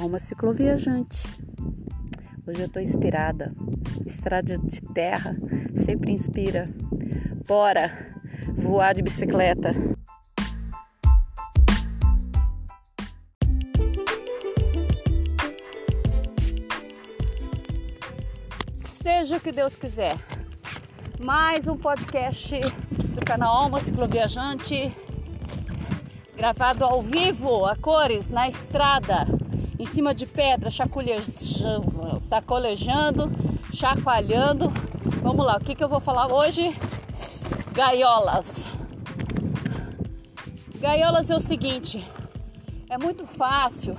[0.00, 1.38] Alma cicloviajante.
[2.46, 3.52] Hoje eu tô inspirada.
[4.06, 5.36] Estrada de terra
[5.76, 6.68] sempre inspira.
[7.46, 8.14] Bora
[8.56, 9.70] voar de bicicleta.
[18.74, 20.16] Seja o que Deus quiser.
[21.20, 22.58] Mais um podcast
[23.14, 24.90] do canal Alma Cicloviajante,
[26.34, 29.41] gravado ao vivo, a cores, na estrada
[29.82, 30.70] em cima de pedra,
[32.20, 33.32] sacolejando,
[33.74, 34.72] chacoalhando.
[35.20, 36.72] Vamos lá, o que, que eu vou falar hoje?
[37.72, 38.70] Gaiolas.
[40.78, 42.06] Gaiolas é o seguinte,
[42.88, 43.96] é muito fácil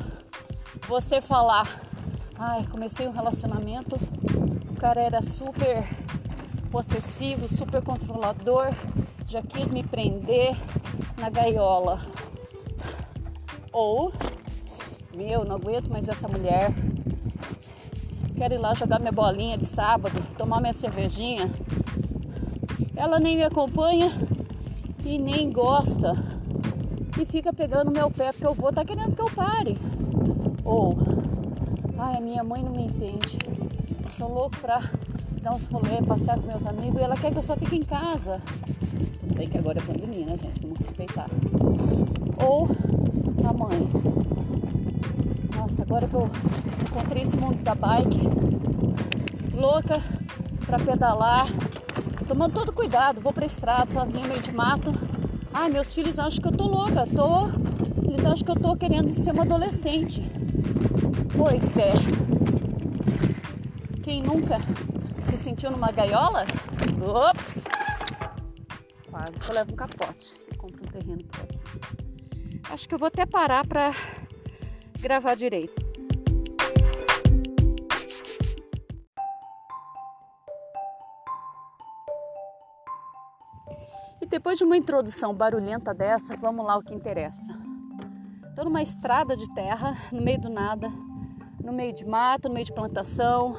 [0.88, 1.82] você falar,
[2.38, 3.98] ai, comecei um relacionamento,
[4.70, 5.86] o cara era super
[6.72, 8.70] possessivo, super controlador,
[9.28, 10.56] já quis me prender
[11.18, 12.00] na gaiola.
[13.72, 14.14] Ou
[15.16, 16.74] meu, não aguento mais essa mulher.
[18.36, 21.50] Quero ir lá jogar minha bolinha de sábado, tomar minha cervejinha.
[22.96, 24.12] Ela nem me acompanha
[25.06, 26.14] e nem gosta.
[27.20, 29.78] E fica pegando meu pé porque eu vou, tá querendo que eu pare.
[30.66, 30.98] Ou,
[31.98, 33.38] ai, a minha mãe não me entende.
[34.04, 34.82] Eu sou louco pra
[35.42, 37.84] dar uns rolês, passear com meus amigos e ela quer que eu só fique em
[37.84, 38.42] casa.
[39.20, 40.62] Tudo bem que agora é pandemia, né, gente?
[40.62, 41.30] Vamos respeitar.
[42.44, 42.68] Ou
[43.48, 44.03] a mãe
[45.94, 46.30] agora que eu
[46.90, 48.22] encontrei esse mundo da bike,
[49.54, 50.02] louca
[50.66, 51.46] para pedalar,
[52.28, 54.92] tomando todo cuidado, vou pra estrada sozinha, meio de mato.
[55.54, 57.48] Ai, meus filhos acham que eu tô louca, tô.
[58.10, 60.28] Eles acham que eu tô querendo ser uma adolescente.
[61.38, 61.94] Pois é.
[64.02, 64.58] Quem nunca
[65.26, 66.44] se sentiu numa gaiola?
[67.06, 67.66] Ops!
[69.12, 71.60] Quase que eu levo um capote e compro um terreno por aqui.
[72.72, 73.94] Acho que eu vou até parar para
[75.00, 75.83] gravar direito.
[84.34, 87.54] Depois de uma introdução barulhenta dessa, vamos lá o que interessa.
[88.50, 90.92] Estou numa estrada de terra, no meio do nada,
[91.64, 93.56] no meio de mato, no meio de plantação.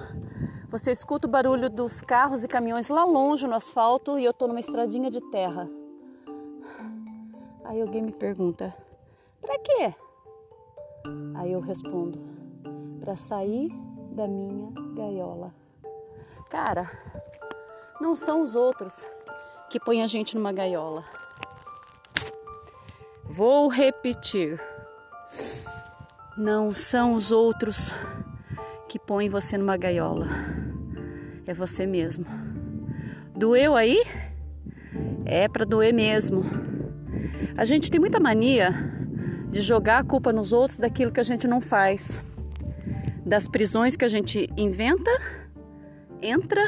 [0.71, 4.49] Você escuta o barulho dos carros e caminhões lá longe no asfalto e eu estou
[4.49, 5.71] numa estradinha de terra.
[7.65, 8.75] Aí alguém me pergunta:
[9.41, 9.95] para quê?
[11.37, 12.19] Aí eu respondo:
[12.99, 13.69] para sair
[14.11, 15.55] da minha gaiola.
[16.51, 16.91] Cara,
[18.01, 19.07] não são os outros
[19.71, 21.05] que põem a gente numa gaiola.
[23.25, 24.61] Vou repetir.
[26.37, 27.93] Não são os outros
[28.89, 30.29] que põem você numa gaiola.
[31.47, 32.27] É você mesmo.
[33.35, 34.03] Doeu aí?
[35.25, 36.45] É para doer mesmo.
[37.57, 38.73] A gente tem muita mania
[39.51, 42.23] de jogar a culpa nos outros daquilo que a gente não faz,
[43.25, 45.11] das prisões que a gente inventa,
[46.21, 46.61] entra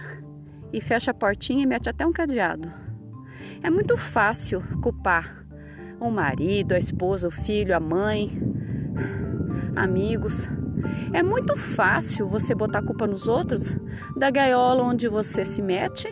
[0.72, 2.85] e fecha a portinha e mete até um cadeado.
[3.62, 5.44] É muito fácil culpar
[6.00, 8.30] o marido, a esposa, o filho, a mãe,
[9.74, 10.48] amigos.
[11.12, 13.76] É muito fácil você botar a culpa nos outros
[14.16, 16.08] da gaiola onde você se mete,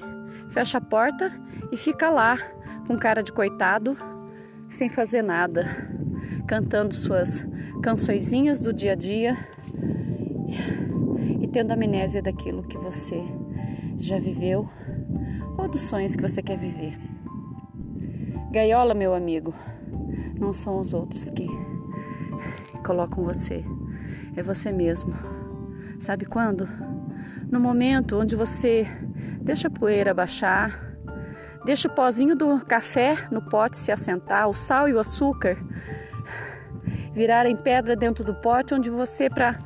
[0.50, 1.32] fecha a porta
[1.70, 2.38] e fica lá
[2.86, 3.96] com cara de coitado,
[4.70, 5.94] sem fazer nada
[6.46, 7.44] cantando suas
[7.82, 9.36] cançõezinhas do dia a dia
[11.40, 13.22] e tendo amnésia daquilo que você
[13.98, 14.68] já viveu
[15.56, 17.13] ou dos sonhos que você quer viver.
[18.54, 19.52] Gaiola, meu amigo,
[20.38, 21.44] não são os outros que
[22.86, 23.64] colocam você,
[24.36, 25.12] é você mesmo.
[25.98, 26.68] Sabe quando?
[27.50, 28.86] No momento onde você
[29.40, 30.94] deixa a poeira baixar,
[31.64, 35.58] deixa o pozinho do café no pote se assentar, o sal e o açúcar
[37.12, 39.58] virarem pedra dentro do pote, onde você, para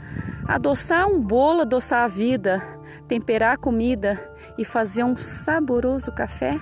[0.47, 2.63] adoçar um bolo, adoçar a vida,
[3.07, 6.59] temperar a comida e fazer um saboroso café,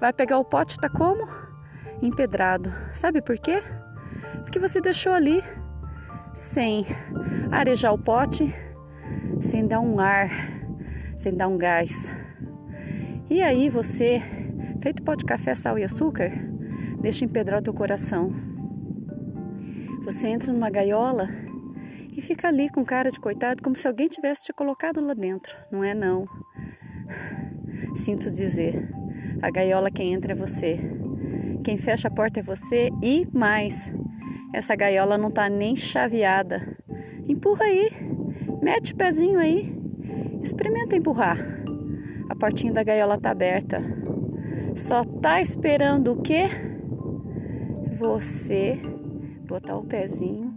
[0.00, 1.46] vai pegar o pote tá como?
[2.02, 2.72] Empedrado.
[2.92, 3.62] Sabe por quê?
[4.42, 5.42] Porque você deixou ali
[6.32, 6.86] sem
[7.50, 8.54] arejar o pote,
[9.40, 10.30] sem dar um ar,
[11.16, 12.16] sem dar um gás.
[13.28, 14.22] E aí você,
[14.80, 16.30] feito pó de café, sal e açúcar,
[17.00, 18.32] deixa empedrar o teu coração.
[20.04, 21.28] Você entra numa gaiola
[22.16, 25.56] e fica ali com cara de coitado, como se alguém tivesse te colocado lá dentro.
[25.70, 26.24] Não é não.
[27.94, 28.88] Sinto dizer,
[29.42, 30.97] a gaiola quem entra é você.
[31.68, 33.92] Quem fecha a porta é você e mais.
[34.54, 36.66] Essa gaiola não tá nem chaveada.
[37.28, 37.90] Empurra aí.
[38.62, 39.70] Mete o pezinho aí.
[40.42, 41.36] Experimenta empurrar.
[42.30, 43.82] A portinha da gaiola tá aberta.
[44.74, 46.44] Só tá esperando o quê?
[47.98, 48.80] Você
[49.46, 50.54] botar o pezinho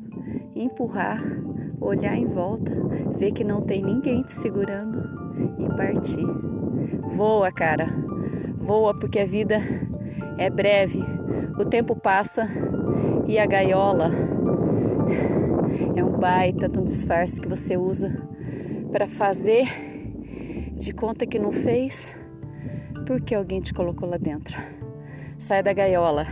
[0.56, 1.22] empurrar
[1.81, 2.72] olhar em volta,
[3.18, 5.04] ver que não tem ninguém te segurando
[5.60, 6.25] e partir.
[7.18, 7.90] Voa, cara.
[8.60, 9.60] Voa porque a vida
[10.41, 11.03] é breve.
[11.59, 12.49] O tempo passa
[13.27, 14.09] e a gaiola
[15.95, 18.11] é um baita de um disfarce que você usa
[18.91, 19.67] para fazer
[20.75, 22.15] de conta que não fez
[23.05, 24.57] porque alguém te colocou lá dentro.
[25.38, 26.25] Sai da gaiola.